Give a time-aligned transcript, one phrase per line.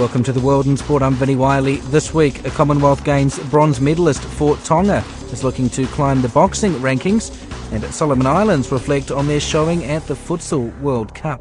[0.00, 1.02] Welcome to the World in Sport.
[1.02, 1.76] I'm Vinnie Wylie.
[1.76, 6.72] This week, a Commonwealth Games bronze medalist for Tonga is looking to climb the boxing
[6.76, 7.30] rankings,
[7.70, 11.40] and Solomon Islands reflect on their showing at the Futsal World Cup.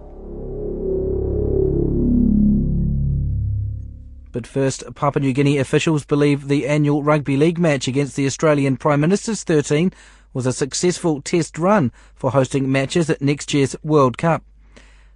[4.33, 8.75] But first, Papua New Guinea officials believe the annual rugby league match against the Australian
[8.75, 9.93] Prime Minister's 13
[10.33, 14.43] was a successful test run for hosting matches at next year's World Cup.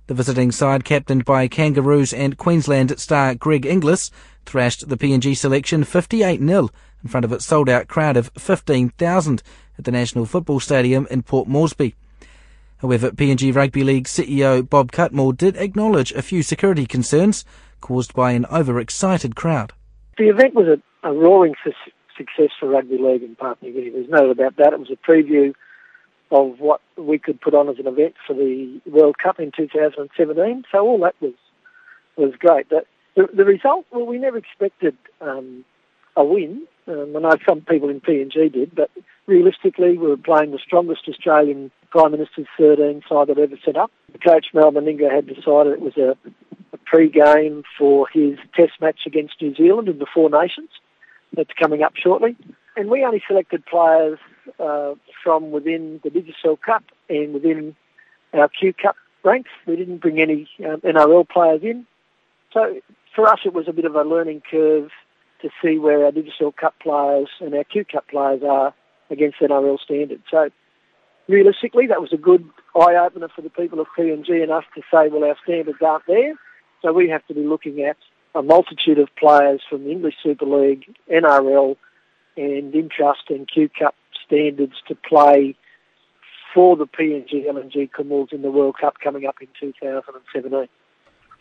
[0.08, 4.12] The visiting side, captained by Kangaroos and Queensland star Greg Inglis,
[4.46, 6.70] thrashed the PNG selection 58-0
[7.04, 9.44] in front of its sold-out crowd of 15,000
[9.78, 11.96] at the National Football Stadium in Port Moresby.
[12.80, 17.46] However, PNG Rugby League CEO Bob Cutmore did acknowledge a few security concerns
[17.80, 19.72] caused by an overexcited crowd.
[20.18, 21.72] The event was a, a roaring su-
[22.18, 23.92] success for rugby league in Papua New Guinea.
[23.92, 24.74] There's no doubt about that.
[24.74, 25.54] It was a preview
[26.34, 30.64] of what we could put on as an event for the World Cup in 2017.
[30.72, 31.34] So all that was
[32.18, 32.68] was great.
[32.70, 35.64] But the, the result, well, we never expected um,
[36.16, 36.68] a win.
[36.88, 38.90] Um, I know some people in PNG did, but
[39.28, 43.92] realistically, we were playing the strongest Australian Prime Minister's 13 side that ever set up.
[44.12, 46.18] The coach Mal Meninga had decided it was a,
[46.74, 50.70] a pre-game for his Test match against New Zealand in the Four Nations.
[51.36, 52.36] That's coming up shortly.
[52.76, 54.18] And we only selected players
[54.60, 57.76] uh, from within the Digicel Cup and within
[58.34, 59.50] our Q Cup ranks.
[59.66, 61.86] We didn't bring any um, NRL players in.
[62.52, 62.80] So
[63.16, 64.92] for us, it was a bit of a learning curve
[65.42, 68.74] to see where our Digicel Cup players and our Q Cup players are
[69.10, 70.24] against NRL standards.
[70.30, 70.50] So
[71.28, 74.82] realistically, that was a good eye opener for the people of PNG and us to
[74.92, 76.34] say, well, our standards aren't there.
[76.82, 77.98] So we have to be looking at
[78.36, 81.78] a multitude of players from the English Super League, NRL,
[82.36, 85.56] and Intrust and Q Cup standards to play
[86.54, 90.68] for the PNG LNG Kumuls in the World Cup coming up in 2017.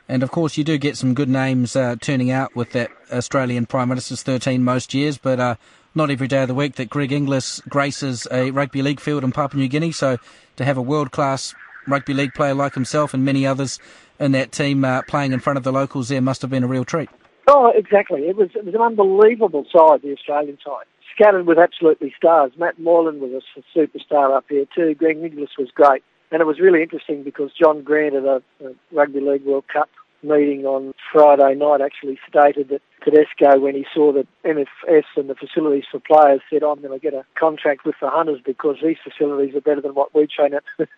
[0.08, 3.66] And of course, you do get some good names uh, turning out with that Australian
[3.66, 5.54] Prime Minister's 13 most years, but uh,
[5.94, 9.32] not every day of the week that Greg Inglis graces a rugby league field in
[9.32, 9.92] Papua New Guinea.
[9.92, 10.18] So
[10.56, 11.54] to have a world class
[11.86, 13.78] rugby league player like himself and many others
[14.18, 16.68] in that team uh, playing in front of the locals there must have been a
[16.68, 17.10] real treat.
[17.48, 18.22] Oh, exactly.
[18.22, 22.52] It was, it was an unbelievable side, the Australian side scattered with absolutely stars.
[22.56, 24.94] Matt Moylan was a superstar up here too.
[24.94, 26.02] Greg Inglis was great.
[26.30, 29.90] And it was really interesting because John Grant at a, a Rugby League World Cup
[30.22, 35.34] meeting on Friday night actually stated that Tedesco, when he saw the NFS and the
[35.34, 38.96] facilities for players, said, I'm going to get a contract with the Hunters because these
[39.02, 40.64] facilities are better than what we train at,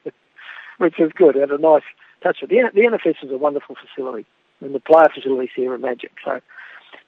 [0.79, 1.37] which was good.
[1.37, 1.83] It had a nice
[2.23, 2.39] touch.
[2.41, 4.27] The, the NFS is a wonderful facility,
[4.61, 6.13] and the player facilities here are magic.
[6.25, 6.41] So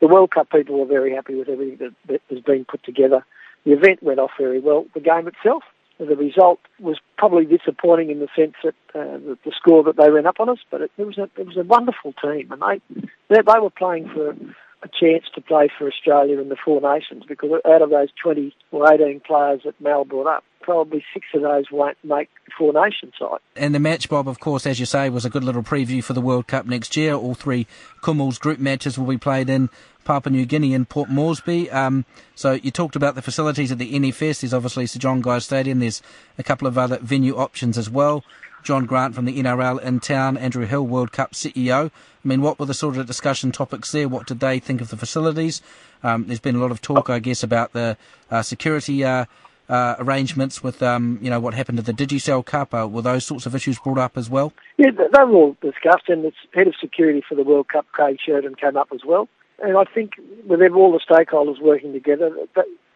[0.01, 3.25] the World Cup people were very happy with everything that, that was being put together.
[3.65, 4.87] The event went off very well.
[4.95, 5.65] The game itself,
[5.99, 10.11] the result was probably disappointing in the sense that uh, the, the, score that they
[10.11, 12.63] ran up on us, but it, it was a it was a wonderful team, and
[12.63, 14.37] they they, they were playing for
[14.87, 18.55] a chance to play for Australia in the Four Nations because out of those 20
[18.71, 22.73] or 18 players that Mal brought up, probably six of those won't make the Four
[22.73, 23.39] Nations side.
[23.55, 26.13] And the match, Bob, of course, as you say, was a good little preview for
[26.13, 27.15] the World Cup next year.
[27.15, 27.67] All three
[28.03, 29.71] Kumuls group matches will be played in
[30.07, 31.71] Papua New Guinea in Port Moresby.
[31.71, 34.41] Um, so you talked about the facilities at the NFS.
[34.41, 35.81] There's obviously Sir John Guise Stadium.
[35.81, 36.01] There's
[36.39, 38.25] a couple of other venue options as well.
[38.63, 41.87] John Grant from the NRL in town, Andrew Hill, World Cup CEO.
[41.87, 44.09] I mean, what were the sort of discussion topics there?
[44.09, 45.63] What did they think of the facilities?
[46.03, 47.97] Um, there's been a lot of talk, I guess, about the
[48.31, 49.27] uh, security uh,
[49.69, 52.75] uh, arrangements with, um, you know, what happened to the Digicel Cup.
[52.75, 54.53] Uh, were those sorts of issues brought up as well?
[54.79, 58.19] Yeah, they were all discussed, and the head of security for the World Cup, Craig
[58.25, 59.29] Sheridan, came up as well.
[59.63, 60.13] And I think
[60.47, 62.31] with all the stakeholders working together,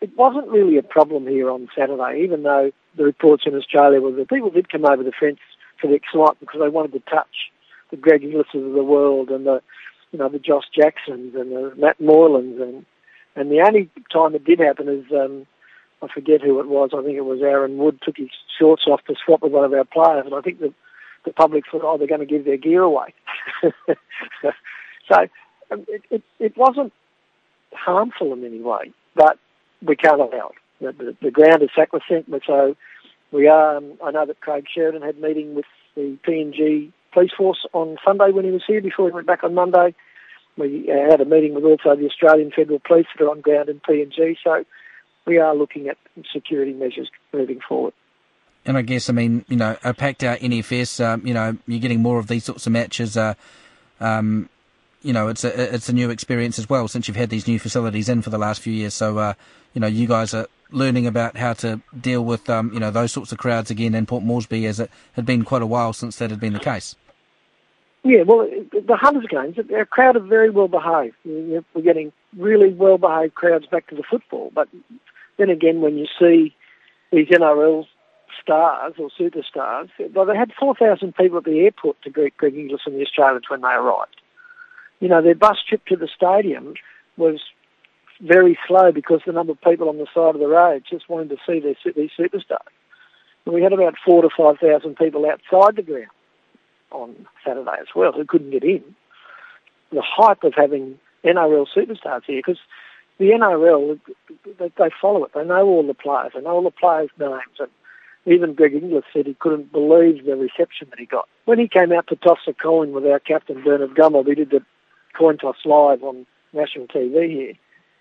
[0.00, 4.12] it wasn't really a problem here on Saturday, even though the reports in Australia were
[4.12, 5.38] that people did come over the fence
[5.80, 7.50] for the excitement because they wanted to touch
[7.90, 9.62] the Greg Inglis's of the world and the
[10.12, 12.84] you know the Josh Jacksons and the Matt Moylans and
[13.36, 15.46] and the only time it did happen is um,
[16.02, 16.90] I forget who it was.
[16.92, 19.72] I think it was Aaron Wood took his shorts off to swap with one of
[19.72, 20.74] our players, and I think the
[21.24, 23.12] the public thought, oh, they're going to give their gear away.
[23.62, 25.16] so
[25.70, 26.93] it, it, it wasn't
[27.72, 29.38] harmful in any way, but
[29.82, 30.56] we can't allow it.
[30.81, 32.76] The, the, the ground is sacrosanct, so
[33.32, 33.76] we are.
[33.76, 37.96] Um, I know that Craig Sheridan had a meeting with the PNG police force on
[38.05, 39.94] Sunday when he was here before he went back on Monday.
[40.56, 43.69] We uh, had a meeting with also the Australian Federal Police that are on ground
[43.69, 44.37] in PNG.
[44.43, 44.64] So
[45.26, 45.96] we are looking at
[46.32, 47.94] security measures moving forward.
[48.67, 51.81] And I guess, I mean, you know, a packed out NFS, um, you know, you're
[51.81, 53.17] getting more of these sorts of matches.
[53.17, 53.34] Uh,
[54.00, 54.50] um,
[55.02, 57.58] you know, it's a it's a new experience as well since you've had these new
[57.58, 58.94] facilities in for the last few years.
[58.94, 59.35] So, uh,
[59.73, 63.12] you know, you guys are learning about how to deal with, um, you know, those
[63.12, 66.17] sorts of crowds again in Port Moresby, as it had been quite a while since
[66.17, 66.94] that had been the case.
[68.02, 71.17] Yeah, well, the Hunters games, our crowd are very well behaved.
[71.25, 74.50] We're getting really well behaved crowds back to the football.
[74.55, 74.69] But
[75.37, 76.55] then again, when you see
[77.12, 77.87] these NRL
[78.41, 82.82] stars or superstars, well, they had 4,000 people at the airport to greet Greg Inglis
[82.87, 84.19] and the Australians when they arrived.
[85.00, 86.75] You know, their bus trip to the stadium
[87.17, 87.41] was
[88.20, 91.31] very slow because the number of people on the side of the road just wanted
[91.31, 92.58] to see their, these superstars.
[93.44, 96.11] And we had about four to 5,000 people outside the ground
[96.91, 98.85] on Saturday as well who couldn't get in.
[99.93, 102.61] The hype of having NRL superstars here because
[103.19, 103.99] the NRL
[104.58, 105.32] they, they follow it.
[105.35, 106.32] They know all the players.
[106.35, 107.58] They know all the players' names.
[107.58, 107.69] And
[108.26, 111.93] even Greg Inglis said he couldn't believe the reception that he got when he came
[111.93, 114.26] out to toss a coin with our captain Bernard Gummold.
[114.26, 114.62] We did the
[115.16, 117.54] coin toss live on national TV here.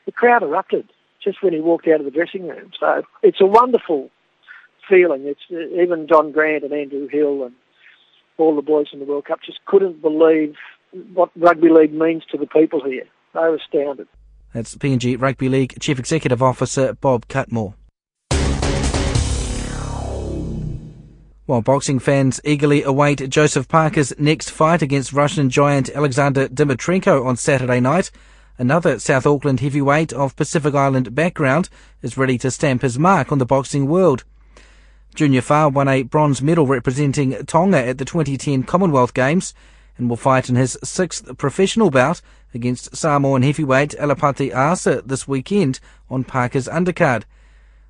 [0.06, 0.90] The crowd erupted
[1.24, 2.72] just when he walked out of the dressing room.
[2.80, 4.10] So it's a wonderful
[4.88, 5.26] feeling.
[5.26, 7.54] It's uh, even John Grant and Andrew Hill and
[8.38, 10.56] all the boys in the World Cup just couldn't believe
[11.14, 13.06] what rugby league means to the people here.
[13.34, 14.08] They were astounded.
[14.54, 17.76] That's PNG Rugby League Chief Executive Officer Bob Cutmore.
[21.50, 27.38] While boxing fans eagerly await Joseph Parker's next fight against Russian giant Alexander Dimitrenko on
[27.38, 28.12] Saturday night,
[28.60, 31.68] another South Auckland heavyweight of Pacific Island background
[32.04, 34.26] is ready to stamp his mark on the boxing world.
[35.16, 39.56] Junior Fa won a bronze medal representing Tonga at the 2010 Commonwealth Games
[39.98, 42.22] and will fight in his sixth professional bout
[42.54, 45.80] against Samoan heavyweight Alapati Asa this weekend
[46.12, 47.24] on Parker's undercard.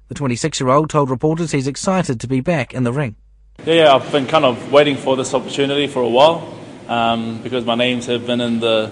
[0.07, 3.17] The 26-year-old told reporters he's excited to be back in the ring.
[3.65, 6.53] Yeah, yeah I've been kind of waiting for this opportunity for a while
[6.87, 8.89] um, because my names have been in the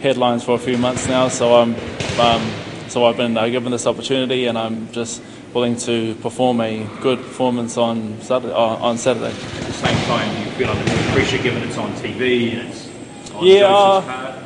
[0.00, 1.28] headlines for a few months now.
[1.28, 1.74] So I'm,
[2.18, 2.50] um,
[2.88, 5.22] so I've been uh, given this opportunity, and I'm just
[5.52, 8.54] willing to perform a good performance on Saturday.
[8.54, 9.26] Uh, on Saturday.
[9.26, 13.44] At the same time, you feel under pressure given it's on TV and it's on
[13.46, 14.42] yeah, uh,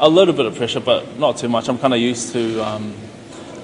[0.00, 1.68] a little bit of pressure, but not too much.
[1.68, 2.60] I'm kind of used to.
[2.60, 2.94] Um,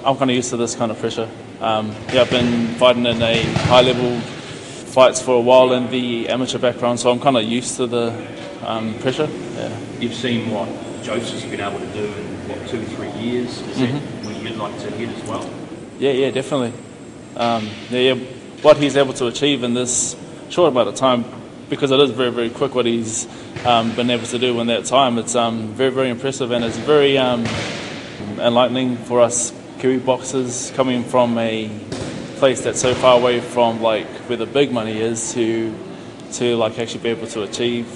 [0.03, 1.29] I'm kind of used to this kind of pressure.
[1.61, 4.19] Um, yeah, I've been fighting in a high level
[4.95, 8.15] fights for a while in the amateur background, so I'm kind of used to the
[8.65, 9.27] um, pressure.
[9.27, 9.77] Yeah.
[9.99, 10.69] You've seen what
[11.03, 13.59] Joseph's been able to do in what two, three years.
[13.59, 13.89] Is that
[14.23, 15.49] where you'd like to hit as well?
[15.99, 16.71] Yeah, yeah, definitely.
[17.35, 18.15] Um, yeah, yeah,
[18.61, 20.15] what he's able to achieve in this
[20.47, 21.25] short amount of time,
[21.69, 23.27] because it is very, very quick what he's
[23.65, 25.17] um, been able to do in that time.
[25.17, 27.45] It's um, very, very impressive, and it's very um,
[28.39, 31.69] enlightening for us Kiwi boxers coming from a
[32.35, 35.73] place that's so far away from like where the big money is to
[36.33, 37.87] to like actually be able to achieve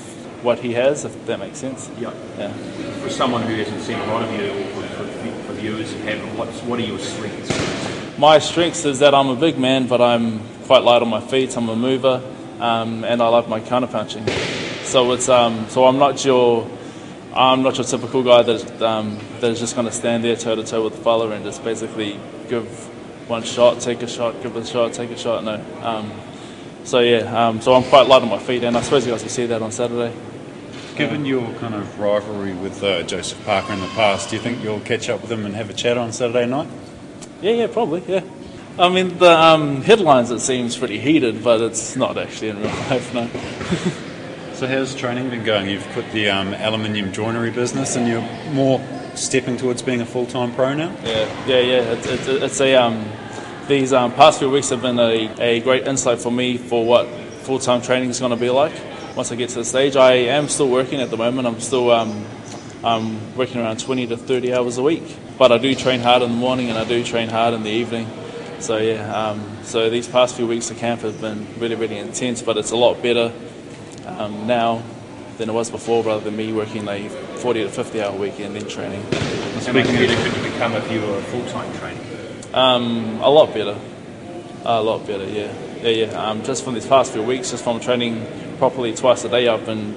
[0.43, 1.89] what he has, if that makes sense.
[1.99, 2.13] Yeah.
[2.37, 2.51] yeah.
[3.01, 6.37] For someone who hasn't seen a lot of you, for, for, for viewers who haven't,
[6.37, 8.17] what's, what are your strengths?
[8.17, 11.55] My strengths is that I'm a big man, but I'm quite light on my feet.
[11.57, 12.21] I'm a mover,
[12.59, 14.27] um, and I love my counter punching.
[14.83, 16.69] So it's um, so I'm not your
[17.33, 20.55] I'm not your typical guy that um, that is just going to stand there toe
[20.55, 22.19] to toe with the fella and just basically
[22.49, 22.67] give
[23.29, 25.43] one shot, take a shot, give it a shot, take a shot.
[25.43, 25.63] No.
[25.81, 26.11] Um,
[26.83, 29.21] so yeah, um, so I'm quite light on my feet, and I suppose you guys
[29.21, 30.15] will see that on Saturday.
[30.95, 34.63] Given your kind of rivalry with uh, Joseph Parker in the past, do you think
[34.63, 36.67] you'll catch up with him and have a chat on Saturday night?
[37.41, 38.23] Yeah, yeah, probably, yeah.
[38.77, 42.67] I mean, the um, headlines it seems pretty heated, but it's not actually in real
[42.67, 43.27] life, no.
[44.53, 45.69] so how's training been going?
[45.69, 48.79] You've put the um, aluminium joinery business, and you're more
[49.19, 50.95] stepping towards being a full-time pro now.
[51.03, 51.93] Yeah, yeah, yeah.
[51.93, 53.05] It's, it's, a um,
[53.67, 57.07] these um, past few weeks have been a, a great insight for me for what
[57.43, 58.73] full-time training is going to be like
[59.15, 59.95] once I get to the stage.
[59.95, 61.47] I am still working at the moment.
[61.47, 62.25] I'm still um,
[62.83, 65.03] I'm working around 20 to 30 hours a week,
[65.37, 67.69] but I do train hard in the morning and I do train hard in the
[67.69, 68.07] evening.
[68.59, 72.41] So yeah, um, so these past few weeks of camp have been really really intense,
[72.41, 73.33] but it's a lot better
[74.05, 74.83] um, now
[75.39, 78.55] than it was before, rather than me working like 40 to 50 hour week and
[78.55, 79.01] then training.
[79.01, 82.05] How much better could you become if you were a full time training?
[82.53, 83.79] Um, a lot better.
[84.65, 85.51] A lot better, yeah.
[85.81, 86.29] Yeah, yeah.
[86.29, 88.27] Um, just from these past few weeks, just from training
[88.57, 89.95] properly twice a day, I've been,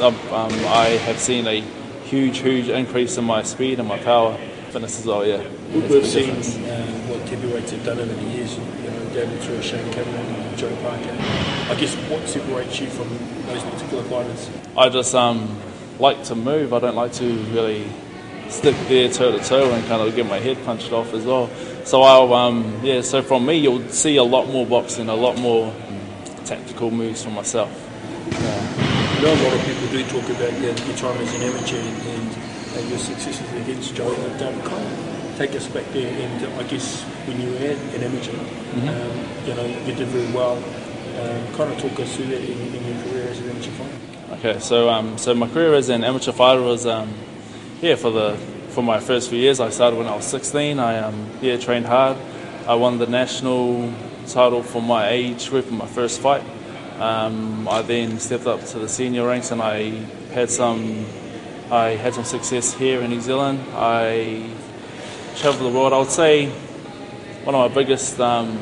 [0.00, 1.60] um, I have seen a
[2.04, 5.42] huge, huge increase in my speed and my power, fitness as well, yeah.
[5.72, 9.92] We've seen uh, what heavyweights have done over the years, you know, David through Shane
[9.92, 11.16] Cameron and Joe Parker.
[11.70, 13.08] I guess what separates you from
[13.46, 14.50] those particular fighters?
[14.76, 15.58] I just um,
[15.98, 16.72] like to move.
[16.72, 17.86] I don't like to really
[18.48, 21.50] stick there toe to toe and kind of get my head punched off as well.
[21.84, 23.00] So I'll, um, yeah.
[23.02, 25.74] So from me, you'll see a lot more boxing, a lot more
[26.44, 27.70] tactical moves from myself.
[28.30, 31.76] I know a lot of people do talk about your, your time as an amateur
[31.76, 32.27] and,
[32.78, 36.08] and your successes against Joe, but um, kind of take us back there.
[36.10, 38.32] And I guess when you were an amateur,
[38.68, 38.88] Mm-hmm.
[38.88, 40.56] um, you know, you did very well.
[40.56, 44.34] Um, kind of talk us through that in, in your career as an amateur fighter.
[44.34, 47.12] Okay, so um, so my career as an amateur fighter was um,
[47.80, 48.36] yeah for the
[48.68, 49.58] for my first few years.
[49.58, 50.78] I started when I was 16.
[50.78, 52.18] I um, yeah trained hard.
[52.68, 53.90] I won the national
[54.26, 56.44] title for my age group in my first fight.
[57.00, 59.90] Um, I then stepped up to the senior ranks and I
[60.34, 61.06] had some
[61.70, 63.60] I had some success here in New Zealand.
[63.74, 64.50] I
[65.36, 65.92] travelled the world.
[65.92, 66.46] I would say
[67.44, 68.58] one of my biggest um,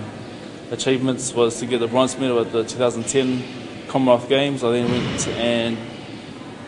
[0.73, 4.65] achievements was to get the bronze medal at the 2010 Commonwealth Games.
[4.65, 5.79] I then went and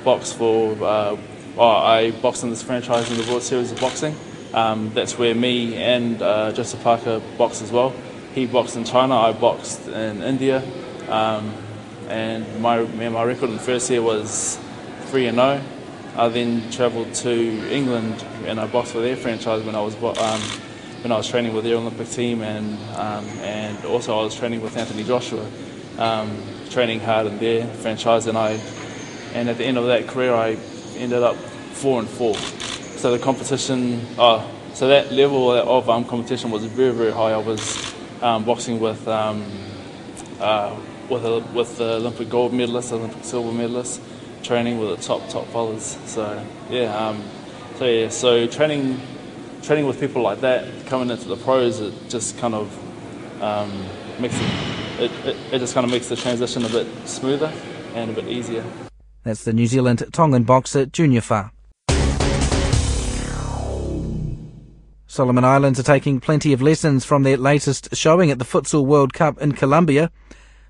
[0.04, 0.75] boxed for.
[0.75, 1.16] Uh,
[1.57, 4.14] oh, I boxed in this franchise in the World Series of Boxing.
[4.54, 7.92] Um, that's where me and uh, Joseph Parker boxed as well.
[8.33, 9.16] He boxed in China.
[9.16, 10.62] I boxed in India.
[11.09, 11.52] Um,
[12.07, 14.57] and my my record in the first year was
[15.07, 15.61] three and zero.
[16.18, 17.30] I then travelled to
[17.72, 20.40] England and I boxed for their franchise when I was um,
[21.02, 24.60] when I was training with their Olympic team and um, and also I was training
[24.60, 25.46] with Anthony Joshua,
[25.96, 28.60] um, training hard in their franchise and I
[29.32, 30.58] and at the end of that career I
[30.96, 32.34] ended up four and four.
[32.34, 34.44] So the competition, oh,
[34.75, 37.30] so that level of um, competition was very very high.
[37.30, 39.46] I was um, boxing with um,
[40.40, 40.76] uh,
[41.08, 44.00] with a, with the Olympic gold medalists, Olympic silver medalists,
[44.49, 45.99] training with the top top fighters.
[46.07, 47.23] So yeah, um,
[47.76, 49.00] so yeah, so training
[49.62, 53.71] training with people like that coming into the pros, it just kind of um,
[54.19, 54.35] makes
[54.99, 57.52] it, it, it, just kind of makes the transition a bit smoother
[57.95, 58.64] and a bit easier.
[59.23, 61.52] That's the New Zealand Tongan boxer Junior Fa.
[65.07, 69.12] Solomon Islands are taking plenty of lessons from their latest showing at the Futsal World
[69.12, 70.11] Cup in Colombia.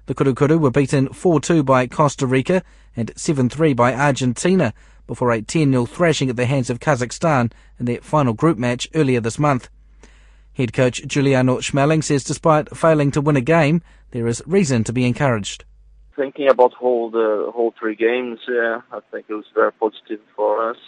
[0.08, 2.62] The Kurukuru were beaten 4-2 by Costa Rica
[2.96, 4.72] and 7-3 by Argentina
[5.06, 9.20] before a 10-0 thrashing at the hands of Kazakhstan in their final group match earlier
[9.20, 9.68] this month.
[10.54, 14.94] Head coach Juliano Schmeling says despite failing to win a game, there is reason to
[14.94, 15.66] be encouraged.
[16.16, 20.70] Thinking about whole the whole three games, yeah, I think it was very positive for
[20.70, 20.78] us.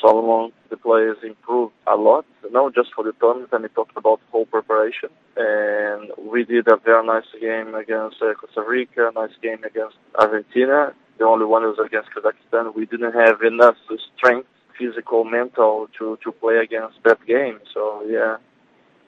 [0.00, 4.20] Solomon, the players improved a lot, not just for the tournament, and we talked about
[4.30, 5.10] whole preparation.
[5.36, 10.94] And we did a very nice game against uh, Costa Rica, nice game against Argentina.
[11.18, 12.74] The only one was against Kazakhstan.
[12.74, 13.76] We didn't have enough
[14.16, 14.48] strength,
[14.78, 17.58] physical, mental to, to play against that game.
[17.74, 18.36] So yeah,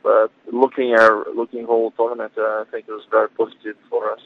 [0.03, 4.21] but looking at looking whole tournament, uh, I think it was very positive for us.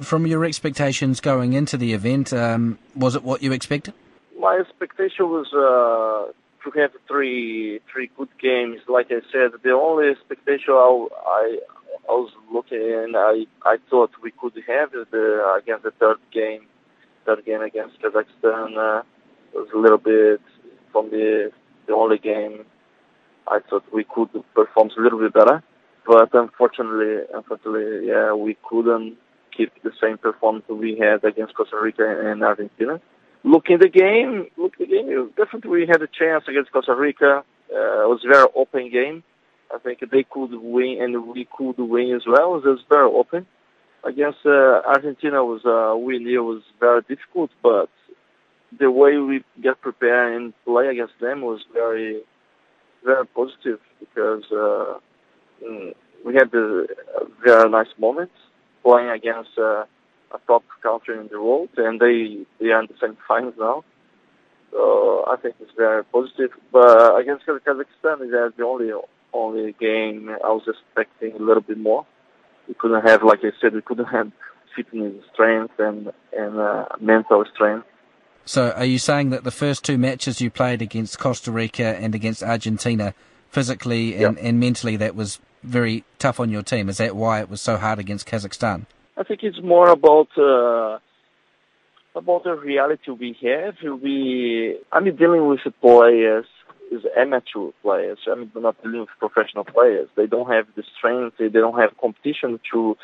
[0.00, 3.94] From your expectations going into the event, um, was it what you expected?
[4.38, 8.80] My expectation was uh, to have three three good games.
[8.88, 11.58] Like I said, the only expectation I I,
[12.08, 16.66] I was looking and I I thought we could have the against the third game,
[17.26, 19.02] third game against Kazakhstan uh,
[19.54, 20.40] was a little bit
[20.92, 21.50] from the
[21.86, 22.64] the only game.
[23.48, 25.64] I thought we could perform a little bit better,
[26.06, 29.16] but unfortunately, unfortunately, yeah, we couldn't
[29.56, 33.00] keep the same performance we had against Costa Rica and Argentina.
[33.48, 35.30] Looking the game, look the game.
[35.34, 37.44] Definitely, we had a chance against Costa Rica.
[37.72, 39.22] Uh, it was a very open game.
[39.74, 42.56] I think they could win, and we could win as well.
[42.56, 43.46] It was very open.
[44.04, 47.88] Against uh, Argentina, was uh, we knew it was very difficult, but
[48.78, 52.20] the way we get prepared and play against them was very,
[53.02, 54.98] very positive because uh,
[55.64, 56.84] mm, we had a
[57.42, 58.34] very nice moments
[58.82, 59.84] playing against uh,
[60.34, 63.84] a top country in the world, and they they are in the semifinals now.
[64.70, 66.50] So I think it's very positive.
[66.72, 68.90] But against Kazakhstan, that's the only
[69.32, 72.06] only game I was expecting a little bit more.
[72.66, 74.30] We couldn't have, like I said, we couldn't have
[74.76, 77.86] fitness strength and and uh, mental strength.
[78.44, 82.14] So, are you saying that the first two matches you played against Costa Rica and
[82.14, 83.14] against Argentina,
[83.50, 84.48] physically and, Yeah.
[84.48, 86.88] and mentally, that was very tough on your team?
[86.88, 88.86] Is that why it was so hard against Kazakhstan?
[89.18, 90.98] I think it's more about uh,
[92.14, 96.46] about the reality we have, we I'm dealing with players,
[96.92, 98.18] is amateur players.
[98.30, 100.08] I'm not dealing with professional players.
[100.16, 101.36] They don't have the strength.
[101.38, 102.96] They don't have competition to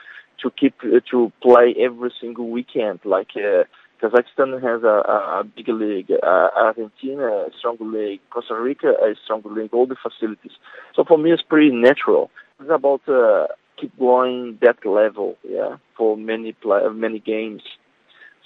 [0.43, 0.75] to keep
[1.11, 3.01] to play every single weekend.
[3.05, 3.65] Like uh,
[4.01, 4.97] Kazakhstan has a,
[5.41, 9.97] a big league, uh, Argentina a strong league, Costa Rica a strong league, all the
[9.97, 10.53] facilities.
[10.95, 12.31] So for me, it's pretty natural.
[12.61, 13.47] It's about uh,
[13.81, 17.63] keep going that level, yeah, for many play, many games.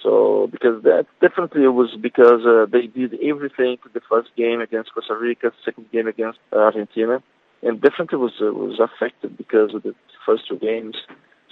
[0.01, 4.93] So because that definitely was because uh, they did everything for the first game against
[4.93, 7.21] Costa Rica, second game against Argentina,
[7.61, 9.93] and definitely was uh, was affected because of the
[10.25, 10.95] first two games.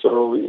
[0.01, 0.39] So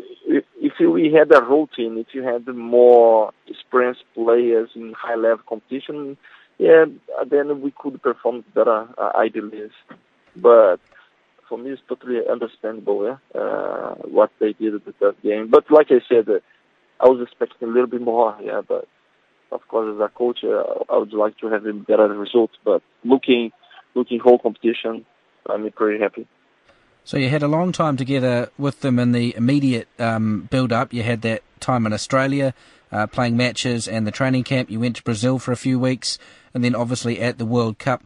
[0.60, 6.18] if we had a routine, if you had more experienced players in high level competition,
[6.58, 6.84] yeah,
[7.26, 9.72] then we could perform better, I believe.
[10.36, 10.80] But
[11.48, 15.48] for me, it's totally understandable yeah, uh, what they did with third game.
[15.50, 16.40] But like I said, uh,
[17.00, 18.60] I was expecting a little bit more, yeah.
[18.66, 18.86] But
[19.50, 22.50] of course, as a coach, uh, I would like to have a better result.
[22.64, 23.52] But looking,
[23.94, 25.06] looking whole competition,
[25.48, 26.26] I'm pretty happy.
[27.04, 30.92] So you had a long time together with them in the immediate um, build-up.
[30.92, 32.52] You had that time in Australia,
[32.92, 34.70] uh, playing matches and the training camp.
[34.70, 36.18] You went to Brazil for a few weeks,
[36.52, 38.02] and then obviously at the World Cup.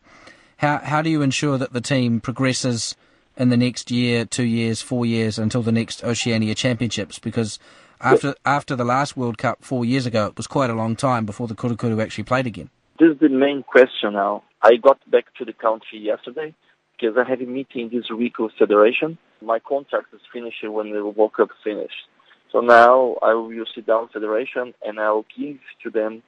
[0.59, 2.95] How how do you ensure that the team progresses
[3.37, 7.19] in the next year, two years, four years until the next Oceania Championships?
[7.19, 7.59] Because
[8.01, 11.25] after after the last World Cup four years ago, it was quite a long time
[11.25, 12.71] before the Kurukuru actually played again.
[12.99, 14.43] This is the main question now.
[14.63, 16.55] I got back to the country yesterday
[16.93, 19.19] because I have a meeting this week with Federation.
[19.41, 22.07] My contract is finished when the World Cup finished.
[22.53, 26.23] So now I will sit down Federation and I'll give to them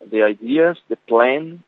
[0.00, 1.64] the ideas, the plan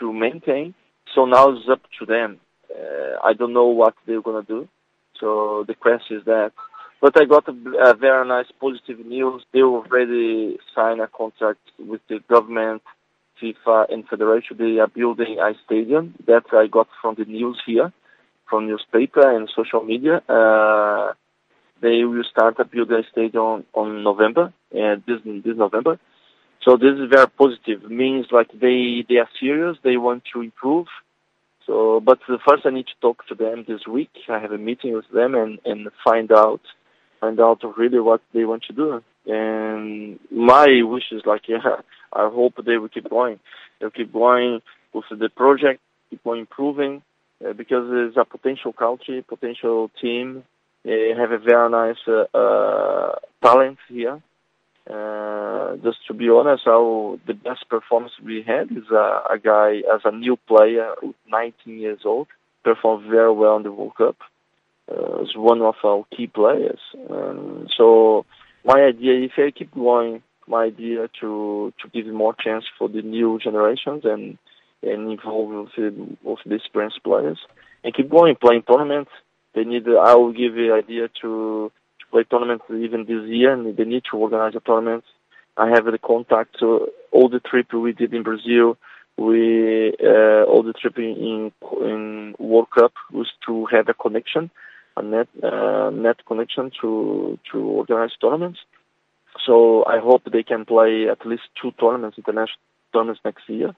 [0.00, 0.74] to maintain.
[1.14, 2.40] So now it's up to them.
[2.74, 4.68] Uh, I don't know what they're to do.
[5.20, 6.52] So the question is that.
[7.00, 9.44] But I got a, a very nice positive news.
[9.52, 12.82] They already signed a contract with the government
[13.40, 17.92] FIFA and Federation, they are building a stadium that I got from the news here,
[18.48, 20.22] from newspaper and social media.
[20.28, 21.12] Uh,
[21.82, 25.98] they will start to build a stadium on November, and uh, this this November.
[26.62, 27.84] So this is very positive.
[27.84, 29.76] It means like they they are serious.
[29.82, 30.86] They want to improve.
[31.66, 34.10] So, but first I need to talk to them this week.
[34.28, 36.60] I have a meeting with them and and find out
[37.20, 39.02] find out really what they want to do.
[39.26, 41.80] And my wish is like, yeah,
[42.12, 43.40] I hope they will keep going.
[43.80, 44.60] They'll keep going
[44.92, 47.02] with the project, keep on improving,
[47.44, 50.44] uh, because there's a potential country, potential team.
[50.84, 54.22] They have a very nice uh, uh, talent here.
[54.88, 59.82] Uh, just to be honest, our the best performance we had is a, a guy
[59.94, 60.94] as a new player,
[61.28, 62.28] 19 years old,
[62.62, 64.16] performed very well in the World Cup.
[64.90, 66.80] Uh, one of our key players.
[67.08, 68.26] Um, so
[68.64, 73.00] my idea, if I keep going, my idea to to give more chance for the
[73.00, 74.36] new generations and
[74.82, 77.38] and involve with, with the experienced players
[77.82, 79.10] and keep going playing tournaments.
[79.54, 79.88] They need.
[79.88, 81.70] I will give the idea to
[82.14, 85.04] play tournaments even this year, and they need to organize a tournament.
[85.56, 86.68] I have the contact to
[87.14, 88.76] all the trip we did in Brazil.
[89.16, 89.40] We
[90.12, 91.52] uh, all the trip in
[91.90, 94.50] in World Cup was to have a connection
[94.96, 98.60] a net uh, net connection to to organize tournaments.
[99.46, 103.74] So I hope they can play at least two tournaments, international tournaments next year,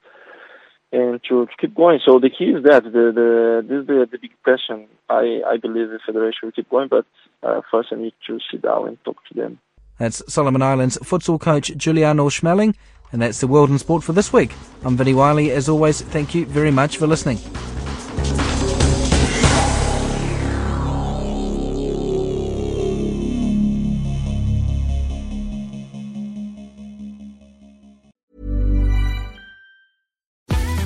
[0.91, 1.99] and to, to keep going.
[2.05, 4.87] So the key is that the the this is the, the big question.
[5.09, 7.05] I I believe the federation will keep going, but
[7.43, 9.59] uh, first I need to sit down and talk to them.
[9.97, 12.75] That's Solomon Islands futsal coach Juliano Schmeling,
[13.11, 14.53] and that's the World in Sport for this week.
[14.83, 15.51] I'm Vinnie Wylie.
[15.51, 17.39] As always, thank you very much for listening.